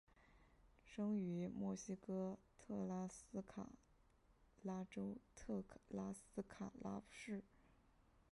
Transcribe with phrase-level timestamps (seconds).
[0.83, 3.69] 生于墨西哥特拉斯卡
[4.63, 7.43] 拉州特拉斯卡拉市。